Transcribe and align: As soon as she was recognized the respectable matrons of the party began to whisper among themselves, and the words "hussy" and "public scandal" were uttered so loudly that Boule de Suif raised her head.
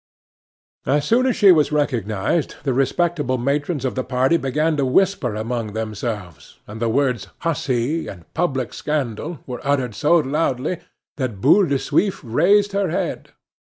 As 0.87 1.05
soon 1.05 1.27
as 1.27 1.35
she 1.35 1.51
was 1.51 1.71
recognized 1.71 2.55
the 2.63 2.73
respectable 2.73 3.37
matrons 3.37 3.85
of 3.85 3.93
the 3.93 4.03
party 4.03 4.35
began 4.35 4.75
to 4.77 4.83
whisper 4.83 5.35
among 5.35 5.73
themselves, 5.73 6.57
and 6.65 6.81
the 6.81 6.89
words 6.89 7.27
"hussy" 7.41 8.07
and 8.07 8.25
"public 8.33 8.73
scandal" 8.73 9.41
were 9.45 9.61
uttered 9.63 9.93
so 9.93 10.17
loudly 10.17 10.79
that 11.17 11.39
Boule 11.39 11.67
de 11.67 11.77
Suif 11.77 12.19
raised 12.23 12.71
her 12.71 12.89
head. 12.89 13.29